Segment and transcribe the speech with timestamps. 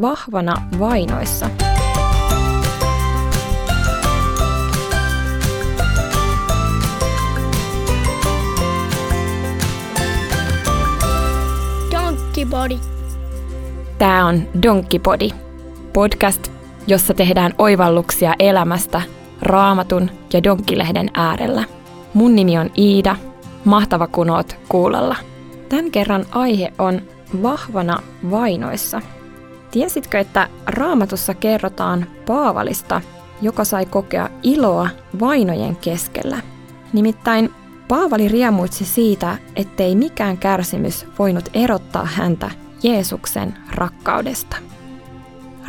[0.00, 1.50] Vahvana vainoissa.
[11.92, 12.78] Donkey Body.
[13.98, 15.28] Tämä on Donkey Body,
[15.92, 16.52] podcast,
[16.86, 19.02] jossa tehdään oivalluksia elämästä
[19.42, 21.64] raamatun ja donkkilehden äärellä.
[22.14, 23.16] Mun nimi on Iida,
[23.64, 25.16] mahtava kun oot kuulolla.
[25.68, 27.02] Tämän kerran aihe on
[27.42, 29.02] vahvana vainoissa.
[29.72, 33.00] Tiesitkö, että raamatussa kerrotaan Paavalista,
[33.42, 34.88] joka sai kokea iloa
[35.20, 36.38] vainojen keskellä?
[36.92, 37.50] Nimittäin
[37.88, 42.50] Paavali riemuitsi siitä, ettei mikään kärsimys voinut erottaa häntä
[42.82, 44.56] Jeesuksen rakkaudesta.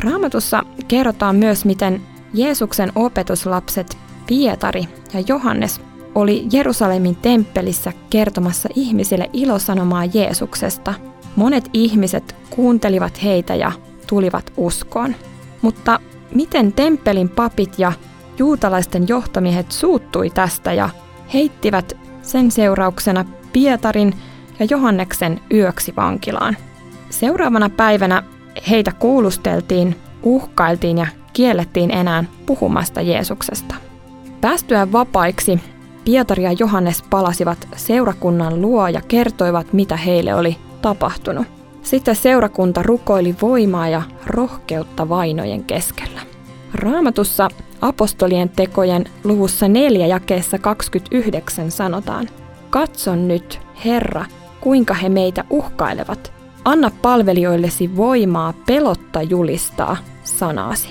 [0.00, 2.02] Raamatussa kerrotaan myös, miten
[2.34, 5.80] Jeesuksen opetuslapset Pietari ja Johannes
[6.14, 10.94] oli Jerusalemin temppelissä kertomassa ihmisille ilosanomaa Jeesuksesta.
[11.36, 13.72] Monet ihmiset kuuntelivat heitä ja
[14.06, 15.14] tulivat uskoon.
[15.62, 16.00] Mutta
[16.34, 17.92] miten temppelin papit ja
[18.38, 20.88] juutalaisten johtomiehet suuttui tästä ja
[21.34, 24.14] heittivät sen seurauksena Pietarin
[24.58, 26.56] ja Johanneksen yöksi vankilaan.
[27.10, 28.22] Seuraavana päivänä
[28.70, 33.74] heitä kuulusteltiin, uhkailtiin ja kiellettiin enää puhumasta Jeesuksesta.
[34.40, 35.60] Päästyään vapaiksi,
[36.04, 41.46] Pietari ja Johannes palasivat seurakunnan luo ja kertoivat, mitä heille oli tapahtunut.
[41.84, 46.20] Sitten seurakunta rukoili voimaa ja rohkeutta vainojen keskellä.
[46.74, 47.48] Raamatussa
[47.80, 52.28] apostolien tekojen luvussa 4 jakeessa 29 sanotaan,
[52.70, 54.24] Katson nyt, Herra,
[54.60, 56.32] kuinka he meitä uhkailevat.
[56.64, 60.88] Anna palvelijoillesi voimaa pelotta julistaa sanaasi.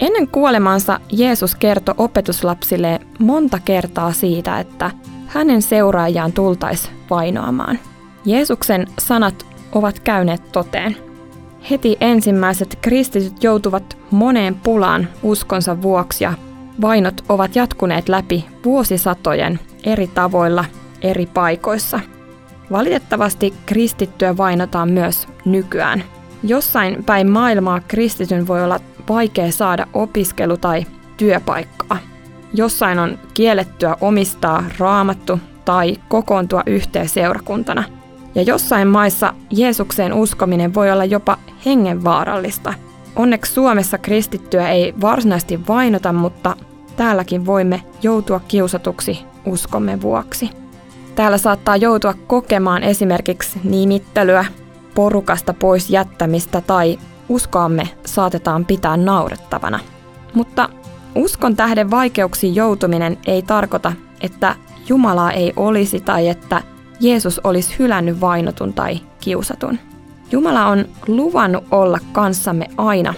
[0.00, 4.90] Ennen kuolemansa Jeesus kertoi opetuslapsille monta kertaa siitä, että
[5.26, 7.78] hänen seuraajaan tultaisi vainoamaan.
[8.24, 10.96] Jeesuksen sanat ovat käyneet toteen.
[11.70, 16.32] Heti ensimmäiset kristityt joutuvat moneen pulaan uskonsa vuoksi ja
[16.80, 20.64] vainot ovat jatkuneet läpi vuosisatojen eri tavoilla
[21.02, 22.00] eri paikoissa.
[22.70, 26.04] Valitettavasti kristittyä vainotaan myös nykyään.
[26.42, 30.86] Jossain päin maailmaa kristityn voi olla vaikea saada opiskelu- tai
[31.16, 31.98] työpaikkaa.
[32.54, 37.84] Jossain on kiellettyä omistaa raamattu tai kokoontua yhteen seurakuntana.
[38.36, 42.74] Ja jossain maissa Jeesukseen uskominen voi olla jopa hengenvaarallista.
[43.16, 46.56] Onneksi Suomessa kristittyä ei varsinaisesti vainota, mutta
[46.96, 50.50] täälläkin voimme joutua kiusatuksi uskomme vuoksi.
[51.14, 54.44] Täällä saattaa joutua kokemaan esimerkiksi nimittelyä,
[54.94, 56.98] porukasta pois jättämistä tai
[57.28, 59.80] uskoamme saatetaan pitää naurettavana.
[60.34, 60.68] Mutta
[61.14, 64.54] uskon tähden vaikeuksiin joutuminen ei tarkoita, että
[64.88, 66.62] Jumalaa ei olisi tai että
[67.00, 69.78] Jeesus olisi hylännyt vainotun tai kiusatun.
[70.32, 73.14] Jumala on luvannut olla kanssamme aina,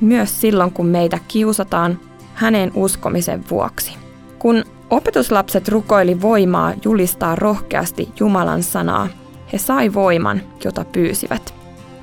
[0.00, 2.00] myös silloin kun meitä kiusataan
[2.34, 3.96] hänen uskomisen vuoksi.
[4.38, 9.08] Kun opetuslapset rukoili voimaa julistaa rohkeasti Jumalan sanaa,
[9.52, 11.54] he sai voiman, jota pyysivät.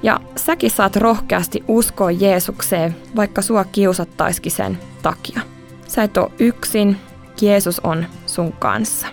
[0.04, 5.42] Ja säkin saat rohkeasti uskoa Jeesukseen, vaikka sua kiusattaisikin sen takia.
[5.88, 6.98] Sä et ole yksin,
[7.42, 9.08] Jeesus on sun kanssa.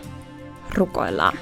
[0.74, 1.38] Rukoillaan.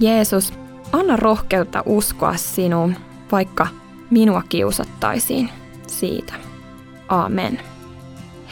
[0.00, 0.54] Jeesus,
[0.92, 2.96] anna rohkeutta uskoa sinuun,
[3.32, 3.66] vaikka
[4.10, 5.50] minua kiusattaisiin
[5.86, 6.34] siitä.
[7.08, 7.60] Amen.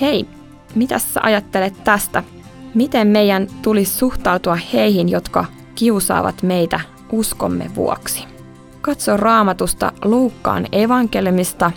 [0.01, 0.27] Hei,
[0.75, 2.23] mitä sä ajattelet tästä?
[2.75, 6.81] Miten meidän tulisi suhtautua heihin, jotka kiusaavat meitä
[7.13, 8.25] uskomme vuoksi?
[8.81, 11.73] Katso raamatusta Luukkaan evankelmista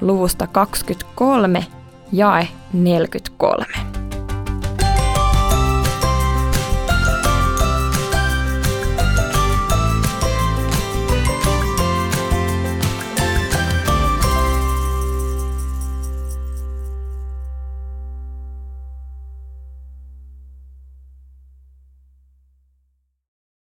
[0.00, 1.66] luvusta 23,
[2.12, 3.91] jae 43.